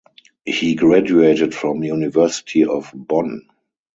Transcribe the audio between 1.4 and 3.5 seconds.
from University of Bonn.